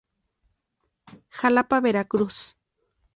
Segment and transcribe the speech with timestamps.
[1.39, 2.37] Xalapa, Veracruz.